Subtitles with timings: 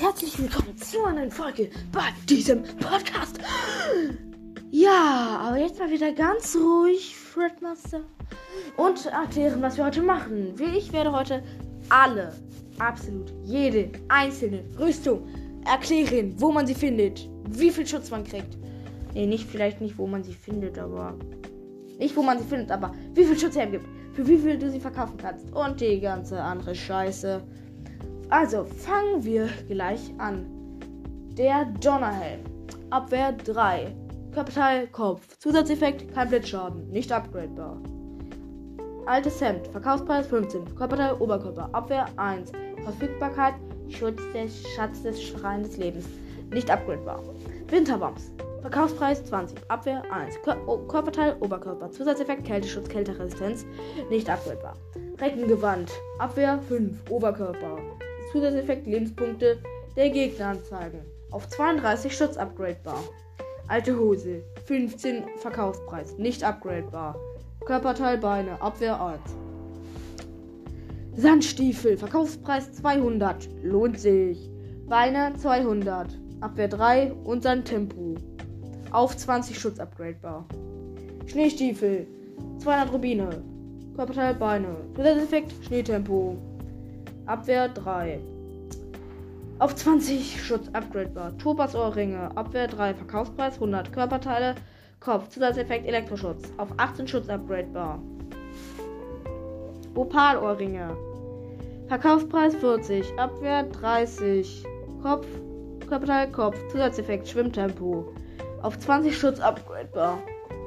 [0.00, 3.38] herzlich willkommen zu einer neuen Folge bei diesem Podcast.
[4.70, 8.02] Ja, aber jetzt mal wieder ganz ruhig, Fredmaster,
[8.76, 10.54] und erklären, was wir heute machen.
[10.76, 11.42] Ich werde heute
[11.88, 12.32] alle,
[12.78, 15.26] absolut jede einzelne Rüstung
[15.66, 18.56] erklären, wo man sie findet, wie viel Schutz man kriegt.
[19.14, 21.18] Nee, nicht vielleicht nicht, wo man sie findet, aber
[21.98, 24.70] nicht, wo man sie findet, aber wie viel Schutz er gibt, für wie viel du
[24.70, 27.42] sie verkaufen kannst und die ganze andere Scheiße.
[28.30, 30.46] Also fangen wir gleich an.
[31.32, 32.40] Der Donnerhelm.
[32.90, 33.94] Abwehr 3.
[34.34, 35.38] Körperteil Kopf.
[35.38, 36.90] Zusatzeffekt kein Blitzschaden.
[36.90, 37.78] Nicht upgradebar.
[39.06, 39.66] Altes Hemd.
[39.68, 40.74] Verkaufspreis 15.
[40.74, 41.70] Körperteil Oberkörper.
[41.72, 42.52] Abwehr 1.
[42.84, 43.54] Verfügbarkeit
[43.88, 46.04] Schutz des Schatz des Schrein des Lebens.
[46.50, 47.22] Nicht upgradebar.
[47.68, 48.30] Winterbombs.
[48.60, 49.58] Verkaufspreis 20.
[49.68, 50.34] Abwehr 1.
[50.42, 50.56] Kör
[50.88, 51.90] Körperteil Oberkörper.
[51.90, 53.64] Zusatzeffekt Kälteschutz Kälteresistenz.
[54.10, 54.74] Nicht upgradebar.
[55.18, 55.90] Reckengewand.
[56.18, 57.10] Abwehr 5.
[57.10, 57.78] Oberkörper.
[58.32, 59.58] Zusatzeffekt Lebenspunkte
[59.96, 61.00] der Gegner anzeigen.
[61.30, 63.02] Auf 32 Schutz upgradebar.
[63.68, 64.42] Alte Hose.
[64.66, 66.16] 15 Verkaufspreis.
[66.18, 67.16] Nicht upgradebar.
[67.66, 68.60] Körperteil Beine.
[68.62, 69.20] Abwehr 1.
[71.16, 71.96] Sandstiefel.
[71.96, 73.48] Verkaufspreis 200.
[73.62, 74.50] Lohnt sich.
[74.86, 76.18] Beine 200.
[76.40, 78.14] Abwehr 3 und Sandtempo.
[78.90, 80.46] Auf 20 Schutz upgradebar.
[81.26, 82.06] Schneestiefel.
[82.58, 83.42] 200 Rubine.
[83.96, 84.76] Körperteil Beine.
[84.94, 86.38] Zusatzeffekt Schneetempo.
[87.28, 88.20] Abwehr 3.
[89.58, 91.36] Auf 20 Schutz upgradebar.
[91.36, 92.30] Tobas Ohrringe.
[92.34, 92.94] Abwehr 3.
[92.94, 93.92] Verkaufspreis 100.
[93.92, 94.54] Körperteile.
[94.98, 95.28] Kopf.
[95.28, 96.50] Zusatzeffekt Elektroschutz.
[96.56, 98.00] Auf 18 Schutz upgradebar.
[99.94, 100.96] Opal-Ohrringe.
[101.88, 103.18] Verkaufspreis 40.
[103.18, 104.64] Abwehr 30.
[105.02, 105.26] Kopf.
[105.86, 106.56] Körperteil Kopf.
[106.68, 108.14] Zusatzeffekt Schwimmtempo.
[108.62, 110.16] Auf 20 Schutz upgradebar.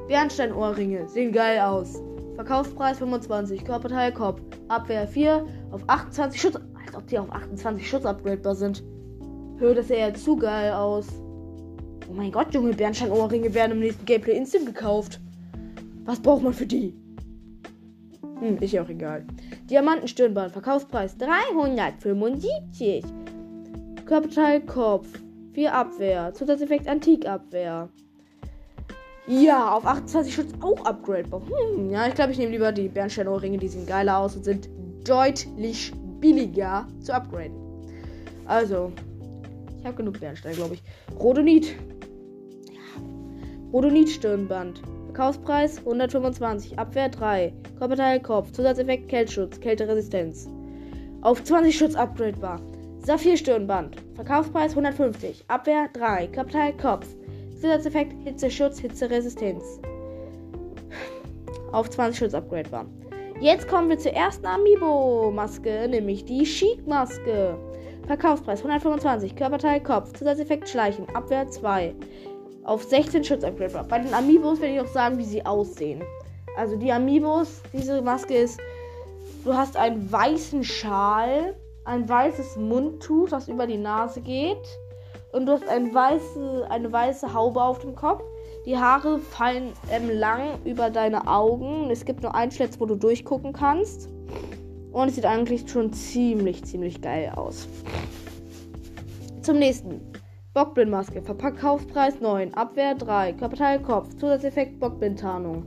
[0.08, 1.10] Bernstein-Ohrringe.
[1.10, 2.00] Sehen geil aus.
[2.42, 3.64] Verkaufspreis 25.
[3.64, 4.42] Körperteil Kopf.
[4.68, 6.56] Abwehr 4 auf 28 Schutz.
[6.56, 8.84] Als ob die auf 28 Schutz upgradebar sind.
[9.60, 11.06] Hör, das ja zu geil aus.
[12.10, 15.20] Oh mein Gott, junge Bernstein-Ohrringe werden im nächsten Gameplay instant gekauft.
[16.06, 16.96] Was braucht man für die?
[18.40, 19.24] Hm, ist ja auch egal.
[19.70, 23.04] Diamantenstirnband, Verkaufspreis 375.
[24.08, 25.08] Körperteil Kopf,
[25.54, 27.90] 4 Abwehr, Zusatzeffekt Antikabwehr.
[29.28, 31.42] Ja, auf 28 Schutz auch upgradebar.
[31.42, 34.68] Hm, ja, ich glaube, ich nehme lieber die Bernstein-Ohrringe, die sehen geiler aus und sind
[35.08, 37.56] deutlich billiger zu upgraden.
[38.46, 38.92] Also,
[39.80, 40.84] ich habe genug Bernstein, glaube ich.
[41.20, 41.76] Rodonit.
[42.72, 43.02] Ja.
[43.72, 44.82] Rodonit-Stirnband.
[45.06, 46.80] Verkaufspreis 125.
[46.80, 47.54] Abwehr 3.
[47.78, 48.52] Körperteil Kopf.
[48.52, 49.60] Zusatzeffekt Kältschutz.
[49.60, 50.48] Kälteresistenz.
[51.22, 52.60] Auf 20 Schutz upgradebar.
[53.06, 53.98] Saphir-Stirnband.
[54.16, 55.46] Verkaufspreis 150.
[55.48, 56.28] Abwehr 3.
[56.28, 57.08] Körperteil Kopf.
[57.62, 59.80] Zusatzeffekt Hitzeschutz, Hitzeresistenz.
[61.72, 62.88] Auf 20 Schutz upgradebar.
[63.40, 67.56] Jetzt kommen wir zur ersten Amiibo-Maske, nämlich die Chic-Maske.
[68.08, 71.94] Verkaufspreis 125, Körperteil Kopf, Zusatzeffekt Schleichen, Abwehr 2.
[72.64, 73.84] Auf 16 Schutz upgradebar.
[73.84, 76.02] Bei den Amiibos werde ich auch sagen, wie sie aussehen.
[76.58, 78.60] Also die Amiibos, diese Maske ist,
[79.46, 81.56] du hast einen weißen Schal,
[81.86, 84.80] ein weißes Mundtuch, das über die Nase geht
[85.32, 88.24] und du hast ein weiße, eine weiße Haube auf dem Kopf.
[88.66, 91.90] Die Haare fallen ähm, lang über deine Augen.
[91.90, 94.10] Es gibt nur einen Schlitz, wo du durchgucken kannst.
[94.92, 97.68] Und es sieht eigentlich schon ziemlich, ziemlich geil aus.
[99.42, 100.02] Zum nächsten.
[100.54, 101.22] Bockblindmaske.
[101.22, 102.54] Verkaufspreis 9.
[102.54, 103.34] Abwehr 3.
[103.34, 104.10] Körperteil Kopf.
[104.18, 105.64] Zusatzeffekt Bockblindtarnung.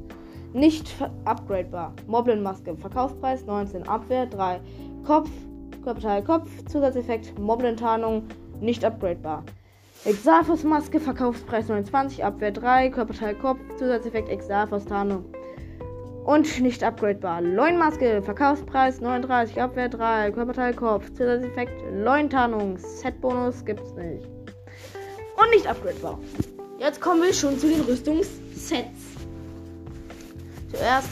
[0.52, 0.94] Nicht
[1.24, 1.94] upgradebar.
[2.06, 2.76] Moblin-Maske.
[2.76, 3.88] Verkaufspreis 19.
[3.88, 4.60] Abwehr 3.
[5.04, 5.30] Kopf.
[5.82, 6.48] Körperteil Kopf.
[6.66, 8.24] Zusatzeffekt Moblin-Tarnung.
[8.64, 9.44] Nicht upgradebar.
[10.06, 15.26] Exalfos Maske, Verkaufspreis 29, Abwehr 3, Körperteil Kopf, Zusatzeffekt Exalfos Tarnung.
[16.24, 17.42] Und nicht upgradebar.
[17.42, 22.78] Leunmaske, Verkaufspreis 39, Abwehr 3, Körperteil Kopf, Zusatzeffekt Leuntarnung.
[22.78, 24.26] Setbonus gibt's nicht.
[25.36, 26.18] Und nicht upgradebar.
[26.78, 29.18] Jetzt kommen wir schon zu den Rüstungssets.
[30.70, 31.10] Zuerst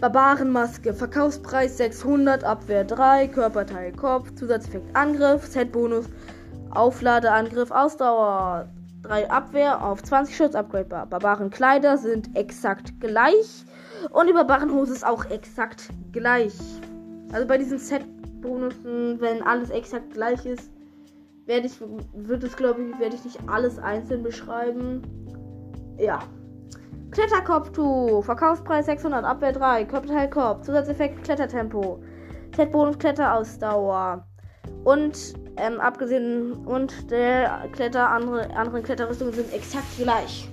[0.00, 6.06] Barbarenmaske, Verkaufspreis 600, Abwehr 3, Körperteil Kopf, Zusatzeffekt Angriff, Setbonus
[6.74, 8.68] Aufladeangriff, Ausdauer
[9.02, 11.06] 3 Abwehr auf 20 Schutz upgradebar.
[11.06, 13.64] Barbarenkleider sind exakt gleich.
[14.10, 16.54] Und die Barbarenhose ist auch exakt gleich.
[17.32, 20.70] Also bei diesen Set-Bonussen, wenn alles exakt gleich ist,
[21.46, 21.80] werde ich,
[22.14, 25.02] wird es glaube ich, werde ich nicht alles einzeln beschreiben.
[25.98, 26.20] Ja.
[27.10, 32.02] Kletterkopftuch, Verkaufspreis 600, Abwehr 3, Körperteil Kopf, Zusatzeffekt Klettertempo,
[32.56, 34.26] Set-Bonus Kletterausdauer.
[34.84, 40.48] Und ähm, abgesehen und der Kletter, andere, andere Kletterrüstungen sind exakt gleich.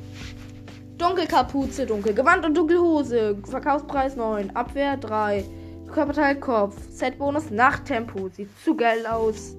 [0.97, 3.37] Dunkelkapuze, Dunkelgewand und Dunkelhose.
[3.45, 5.45] Verkaufspreis 9, Abwehr 3,
[5.91, 8.27] Körperteil Kopf, Setbonus Nachttempo.
[8.29, 9.55] Sieht zu geil aus.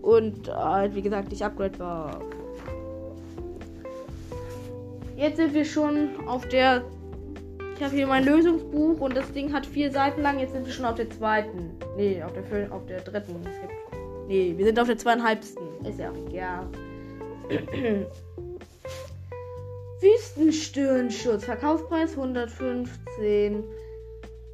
[0.00, 2.20] Und halt, wie gesagt, nicht upgradebar.
[5.16, 6.82] Jetzt sind wir schon auf der.
[7.76, 10.38] Ich habe hier mein Lösungsbuch und das Ding hat vier Seiten lang.
[10.38, 11.76] Jetzt sind wir schon auf der zweiten.
[11.96, 13.36] Nee, auf der, auf der dritten.
[14.30, 15.84] Nee, wir sind auf der zweieinhalbsten.
[15.84, 16.68] Ist ja auch egal.
[20.00, 21.44] Wüstenstirnschutz.
[21.44, 23.64] Verkaufspreis 115.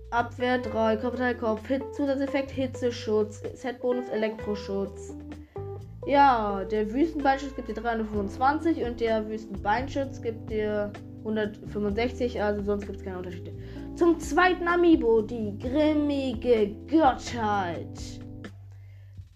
[0.09, 0.97] Abwehr 3.
[0.97, 1.67] Kapitalkopf.
[1.67, 3.43] Hit Zusatzeffekt Hitzeschutz.
[3.53, 5.15] Setbonus Elektroschutz.
[6.07, 12.41] Ja, der Wüstenbeinschutz gibt dir 325 und der Wüstenbeinschutz gibt dir 165.
[12.41, 13.53] Also sonst gibt es keine Unterschiede.
[13.95, 15.21] Zum zweiten Amiibo.
[15.21, 18.25] Die grimmige Gottheit.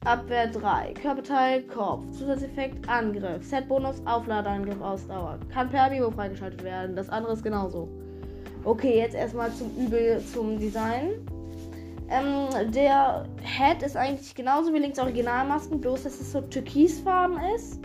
[0.06, 0.94] Abwehr 3.
[0.94, 2.02] Körperteil, Kopf.
[2.12, 3.44] Zusatzeffekt, Angriff.
[3.44, 5.38] Set-Bonus, Aufladeangriff, Ausdauer.
[5.52, 6.96] Kann per Amiibo freigeschaltet werden.
[6.96, 7.86] Das andere ist genauso.
[8.64, 11.10] Okay, jetzt erstmal zum Übel zum Design.
[12.08, 17.78] Ähm, der Head ist eigentlich genauso wie links Originalmasken, bloß dass es so türkisfarben ist.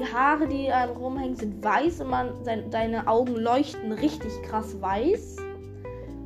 [0.00, 4.80] Die Haare, die einem rumhängen, sind weiß und man, sein, deine Augen leuchten richtig krass
[4.80, 5.36] weiß.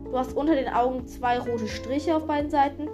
[0.05, 2.87] Du hast unter den Augen zwei rote Striche auf beiden Seiten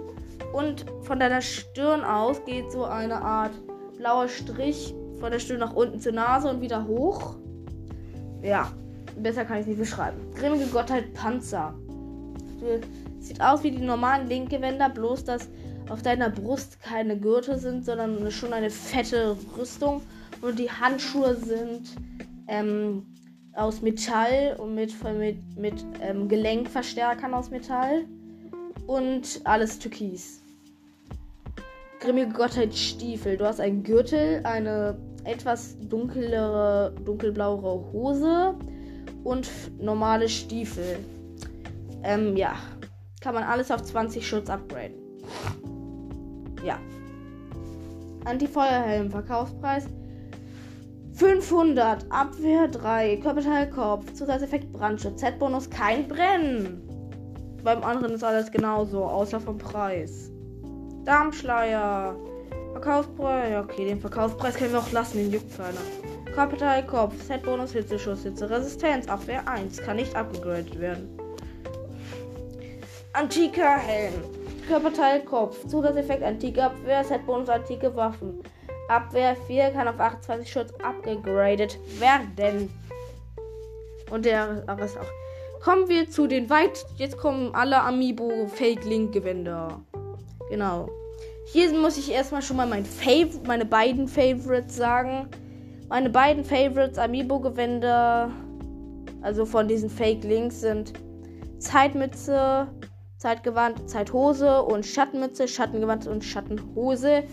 [0.53, 3.51] und von deiner Stirn aus geht so eine Art
[3.97, 7.35] blauer Strich von der Stirn nach unten zur Nase und wieder hoch.
[8.41, 8.71] Ja,
[9.17, 10.17] besser kann ich es nicht beschreiben.
[10.35, 11.73] Grimmige Gottheit Panzer.
[13.19, 15.49] Sieht aus wie die normalen Linkgewänder, bloß dass
[15.89, 20.01] auf deiner Brust keine Gürtel sind, sondern schon eine fette Rüstung.
[20.41, 21.89] Und die Handschuhe sind
[22.47, 23.05] ähm,
[23.53, 28.05] aus Metall und mit, mit, mit ähm, Gelenkverstärkern aus Metall.
[28.89, 30.41] Und alles türkis
[31.99, 33.37] grimmige Gottheit Stiefel.
[33.37, 38.55] Du hast einen Gürtel, eine etwas dunklere, dunkelblauere Hose
[39.23, 39.47] und
[39.79, 40.97] normale Stiefel.
[42.03, 42.55] Ähm, ja.
[43.21, 44.95] Kann man alles auf 20 Schutz upgraden.
[46.65, 46.79] Ja.
[48.25, 49.87] Anti-Feuerhelm, Verkaufspreis
[51.13, 56.88] 500, Abwehr 3, Körperteil Kopf, Zusatzeffekt Brandschutz, Z-Bonus kein Brennen.
[57.63, 60.31] Beim anderen ist alles genauso, außer vom Preis.
[61.05, 62.15] Darmschleier.
[62.71, 63.63] Verkaufspreis.
[63.63, 65.81] Okay, den Verkaufspreis können wir auch lassen, den juckt keiner.
[66.35, 71.09] Kapital Kopf, Set Bonus, Hitzeschuss, Hitze, Resistenz, Abwehr 1, kann nicht abgegradet werden.
[73.13, 74.13] Antiker Helm,
[74.67, 78.41] Körperteil Kopf, Zusatzeffekt Antike Abwehr, Set Bonus, antike Waffen.
[78.87, 82.71] Abwehr 4 kann auf 28 Schutz abgegradet werden.
[84.11, 85.28] Und der Rest auch.
[85.61, 86.85] Kommen wir zu den weit.
[86.95, 89.81] Jetzt kommen alle Amiibo Fake Link Gewänder.
[90.49, 90.87] Genau.
[91.51, 95.27] Hier muss ich erstmal schon mal mein Fav meine beiden Favorites sagen.
[95.89, 98.31] Meine beiden Favorites Amiibo-Gewänder,
[99.21, 100.93] also von diesen Fake Links, sind
[101.57, 102.67] Zeitmütze,
[103.17, 107.23] Zeitgewand, Zeithose und Schattenmütze, Schattengewand und Schattenhose.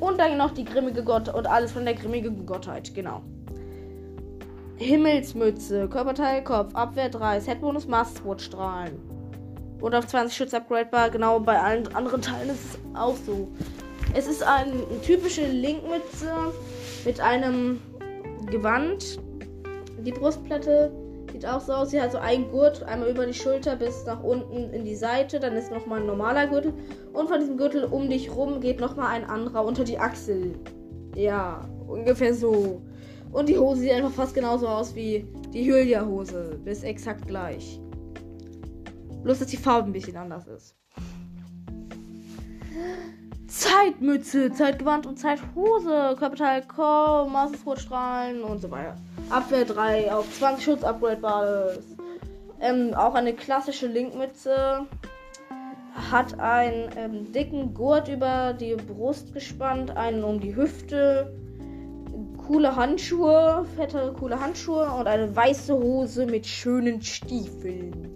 [0.00, 3.22] Und dann noch die grimmige Gottheit und alles von der grimmigen Gottheit, genau.
[4.80, 8.98] Himmelsmütze, Körperteil, Kopf, Abwehr 3, Setbonus, Mastwatch-Strahlen
[9.78, 11.10] und auf 20 Schutz upgradebar.
[11.10, 13.48] Genau bei allen anderen Teilen ist es auch so.
[14.14, 14.72] Es ist eine
[15.04, 16.32] typische Linkmütze
[17.04, 17.78] mit einem
[18.50, 19.20] Gewand.
[19.98, 20.90] Die Brustplatte
[21.30, 21.90] sieht auch so aus.
[21.90, 25.40] Sie hat so einen Gurt, einmal über die Schulter bis nach unten in die Seite.
[25.40, 26.72] Dann ist nochmal ein normaler Gürtel.
[27.12, 30.54] Und von diesem Gürtel um dich rum geht nochmal ein anderer unter die Achsel.
[31.14, 32.80] Ja, ungefähr so.
[33.32, 36.60] Und die Hose sieht einfach fast genauso aus wie die Hylia-Hose.
[36.64, 37.80] Bis exakt gleich.
[39.22, 40.76] Bloß, dass die Farbe ein bisschen anders ist.
[43.46, 48.96] Zeitmütze, Zeitgewand und Zeithose, Körperteil, Korb, Maßesrotstrahlen und so weiter.
[49.28, 51.84] Abwehr 3 auf 20 Schutz upgradebares.
[52.60, 54.86] Ähm, auch eine klassische Linkmütze.
[56.10, 61.34] Hat einen ähm, dicken Gurt über die Brust gespannt, einen um die Hüfte,
[62.50, 68.12] coole Handschuhe, fette, coole Handschuhe und eine weiße Hose mit schönen Stiefeln.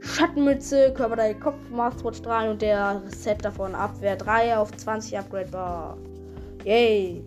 [0.00, 5.98] Schattenmütze, Körperteil, Kopf, Masterwatch 3 und der Set davon Abwehr 3 auf 20 upgradebar.
[6.64, 7.22] Yay.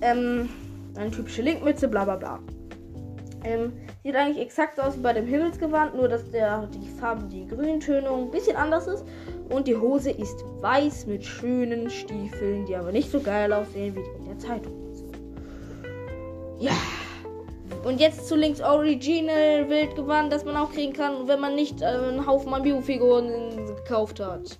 [0.00, 0.48] Ähm,
[0.96, 2.38] eine typische Linkmütze, bla bla bla.
[3.42, 3.72] Ähm,
[4.04, 8.26] sieht eigentlich exakt aus wie bei dem Himmelsgewand, nur dass der, die Farbe, die Grüntönung
[8.26, 9.04] ein bisschen anders ist.
[9.48, 14.02] Und die Hose ist weiß mit schönen Stiefeln, die aber nicht so geil aussehen wie
[14.02, 14.89] die in der Zeitung.
[16.60, 16.72] Ja.
[17.84, 21.86] Und jetzt zu Links Original Wildgewand, das man auch kriegen kann, wenn man nicht äh,
[21.86, 24.58] einen Haufen Amiibo-Figuren gekauft hat.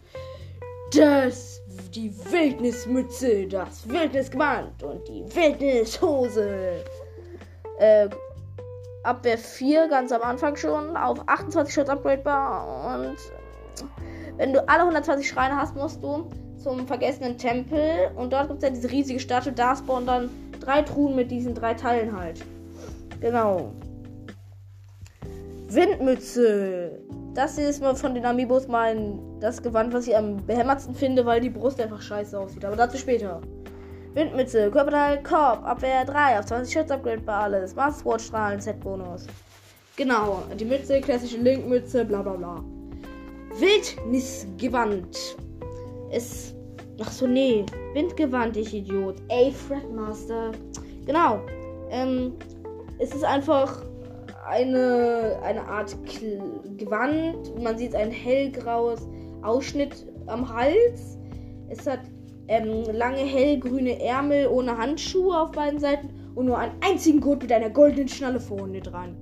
[0.95, 1.61] Das,
[1.95, 6.83] die Wildnismütze, das Wildnisgewand und die Wildnishose.
[7.78, 8.09] Äh,
[9.02, 13.16] Abwehr 4 ganz am Anfang schon, auf 28 Schutz upgradebar und
[14.37, 16.28] wenn du alle 120 Schreine hast, musst du
[16.62, 19.52] zum vergessenen Tempel und dort gibt es ja diese riesige Statue.
[19.52, 20.30] Da spawnen dann
[20.61, 22.45] drei Truhen mit diesen drei Teilen halt.
[23.21, 23.73] Genau.
[25.69, 27.00] Windmütze.
[27.35, 31.40] Das ist mal von den Amiibos mein das Gewand, was ich am behämmertsten finde, weil
[31.40, 32.64] die Brust einfach scheiße aussieht.
[32.64, 33.40] Aber dazu später.
[34.14, 37.76] Windmütze, Körperteil, Korb, Abwehr 3, auf 20 Schutz upgradebar alles.
[37.76, 39.26] Master Sword Strahlen, Set-Bonus.
[39.97, 42.64] Genau, die Mütze, klassische Linkmütze, bla bla bla.
[43.59, 45.37] Wildnisgewand.
[46.11, 46.55] Es.
[47.02, 47.64] Ach so, nee.
[47.95, 49.16] Windgewand, ich Idiot.
[49.28, 50.52] Ey, Fredmaster.
[51.07, 51.40] Genau.
[51.90, 52.35] Ähm,
[52.99, 53.83] es ist einfach
[54.47, 56.38] eine, eine Art K
[56.76, 57.59] Gewand.
[57.59, 59.09] Man sieht ein hellgraues
[59.42, 61.19] Ausschnitt am Hals.
[61.71, 62.00] Es hat
[62.49, 67.52] ähm, lange hellgrüne Ärmel ohne Handschuhe auf beiden Seiten und nur einen einzigen Gurt mit
[67.52, 69.16] einer goldenen Schnalle vorne dran.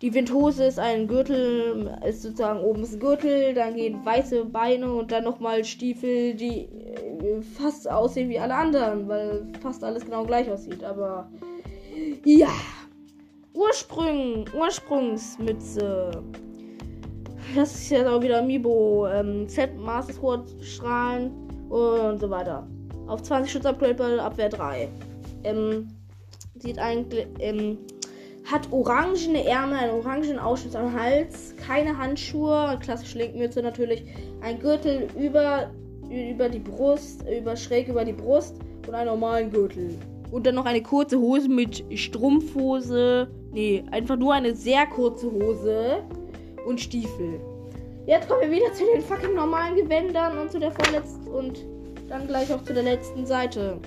[0.00, 4.92] Die Windhose ist ein Gürtel, ist sozusagen oben ist ein Gürtel, dann gehen weiße Beine
[4.92, 7.07] und dann nochmal Stiefel, die äh,
[7.56, 10.84] fast aussehen wie alle anderen, weil fast alles genau gleich aussieht.
[10.84, 11.30] Aber
[12.24, 12.50] ja.
[13.54, 16.22] Ursprung, Ursprungsmütze.
[17.54, 19.08] Das ist jetzt auch wieder Amiibo.
[19.08, 21.32] Ähm, Z Master Sword Strahlen
[21.68, 22.66] und so weiter.
[23.06, 24.88] Auf 20 Schutz Upgrade bei Abwehr 3.
[25.44, 25.88] Ähm,
[26.58, 27.26] sieht eigentlich.
[27.40, 27.78] Ähm,
[28.50, 34.04] hat orangene Ärmel, einen orangen Ausschnitt am Hals, keine Handschuhe, klassische Linkmütze natürlich,
[34.40, 35.70] ein Gürtel über,
[36.10, 39.98] über die Brust, über schräg über die Brust und einen normalen Gürtel.
[40.30, 43.28] Und dann noch eine kurze Hose mit Strumpfhose.
[43.52, 46.02] Nee, einfach nur eine sehr kurze Hose
[46.66, 47.40] und Stiefel.
[48.06, 51.64] Jetzt kommen wir wieder zu den fucking normalen Gewändern und zu der vorletzten und
[52.08, 53.78] dann gleich auch zu der letzten Seite.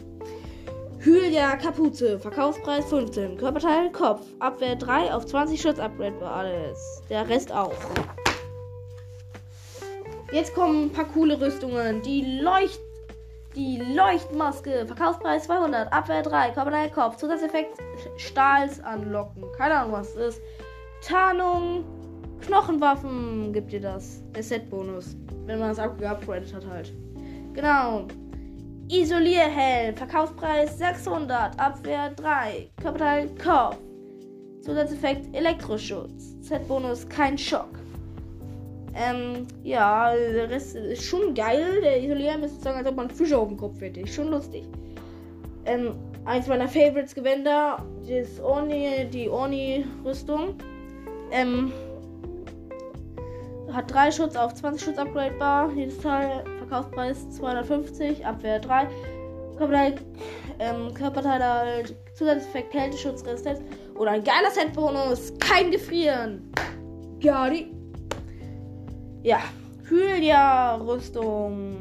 [1.00, 7.02] Hylia Kapuze, Verkaufspreis 15, Körperteil Kopf, Abwehr 3 auf 20 Schutz Upgrade war alles.
[7.10, 7.74] Der Rest auch.
[10.32, 12.02] Jetzt kommen ein paar coole Rüstungen.
[12.02, 12.80] Die Leucht
[13.56, 17.78] die Leuchtmaske, Verkaufspreis 200, Abwehr 3, Körperteil Kopf, Zusatzeffekt
[18.18, 19.44] Stahls anlocken.
[19.58, 20.42] Keine Ahnung, was das ist.
[21.02, 21.84] Tarnung,
[22.40, 24.24] Knochenwaffen gibt dir das.
[24.34, 25.18] Der Set-Bonus.
[25.46, 26.94] Wenn man das geupgradet hat halt.
[27.54, 28.08] Genau.
[28.90, 29.96] Isolierhelm.
[29.96, 31.60] Verkaufspreis 600.
[31.60, 32.70] Abwehr 3.
[32.82, 33.78] Körperteil Kopf.
[34.62, 36.40] Zusatzeffekt Elektroschutz.
[36.42, 37.81] Z-Bonus kein Schock.
[38.94, 41.82] Ähm, ja, der Rest ist schon geil.
[41.82, 44.06] Der Isolierhelm ist sozusagen, als ob man Fische auf dem Kopf hätte.
[44.08, 44.64] Schon lustig.
[45.66, 45.94] Ähm,
[46.26, 50.56] eins meiner Favorites Gewänder, das Orni, die Orni-Rüstung.
[51.32, 51.72] Ähm,
[53.72, 55.72] hat 3 Schutz auf 20 Schutz upgradebar.
[55.74, 58.88] Jedes Teil Verkaufspreis 250, Abwehr 3.
[59.58, 59.96] Körperteil,
[60.60, 63.62] ähm, Körperteil halt, Zusatzeffekt Kälteschutz, Resistenz.
[63.96, 65.34] Oder ein geiler Set-Bonus.
[65.40, 66.52] Kein Gefrieren.
[67.22, 67.72] Gari.
[69.24, 69.40] Ja.
[69.88, 71.76] Hylia-Rüstung.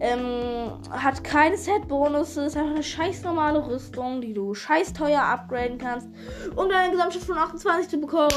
[0.00, 2.36] Ähm, hat keine Set-Bonus.
[2.36, 6.08] Ist einfach eine scheiß normale Rüstung, die du scheiß teuer upgraden kannst,
[6.56, 8.30] um deine Gesamtschiff von 28 zu bekommen.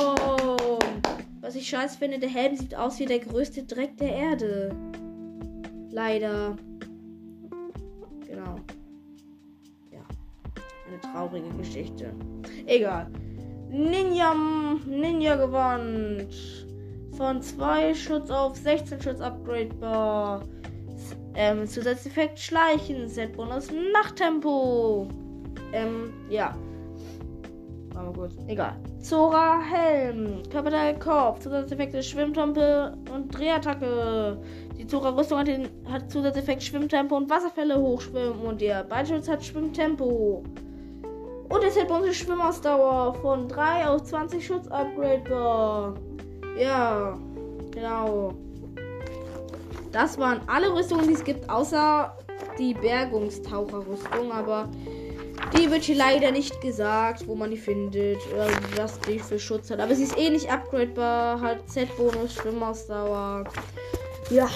[1.42, 4.76] Was ich scheiß finde, der Helm sieht aus wie der größte Dreck der Erde.
[5.92, 6.56] Leider.
[8.28, 8.56] Genau.
[9.92, 10.02] Ja.
[10.88, 12.14] Eine traurige Geschichte.
[12.66, 13.08] Egal.
[13.70, 14.34] Ninja,
[14.86, 16.63] Ninja Gewand.
[17.18, 20.42] Von 2 Schutz auf 16 Schutz upgradebar.
[21.36, 25.08] Ähm, Zusatzeffekt Schleichen, Set-Bonus Nachttempo.
[25.74, 26.56] Ähm, ja.
[27.94, 28.36] Machen wir kurz.
[28.48, 28.76] Egal.
[29.00, 30.42] Zora Helm.
[30.50, 31.40] Körperteil Kopf.
[31.40, 34.38] Zusatzeffekte Schwimmtempo und Drehattacke.
[34.78, 38.42] Die Zora Rüstung hat, den, hat Zusatzeffekt Schwimmtempo und Wasserfälle hochschwimmen.
[38.42, 40.44] Und der Beinschutz hat Schwimmtempo.
[41.50, 45.94] Und der Set unsere Schwimmausdauer von 3 auf 20 Schutz upgradebar.
[46.58, 47.18] Ja,
[47.72, 48.34] genau.
[49.92, 52.16] Das waren alle Rüstungen, die es gibt, außer
[52.58, 54.32] die Bergungstaucherrüstung.
[54.32, 54.70] Aber
[55.58, 59.70] die wird hier leider nicht gesagt, wo man die findet oder was die für Schutz
[59.70, 59.80] hat.
[59.80, 63.44] Aber sie ist eh nicht upgradebar, hat Z-Bonus, Schwimmausdauer.
[64.30, 64.50] Ja,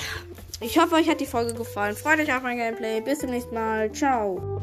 [0.59, 1.95] ich hoffe, euch hat die Folge gefallen.
[1.95, 3.01] Freut euch auf mein Gameplay.
[3.01, 3.91] Bis zum nächsten Mal.
[3.91, 4.59] Ciao.